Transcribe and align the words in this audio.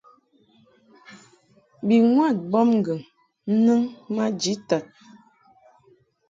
Bi 1.85 1.95
ŋwad 2.13 2.37
mbɔbŋgɨŋ 2.47 2.99
nɨŋ 3.63 3.81
maji 4.15 4.53
tad. 4.67 4.85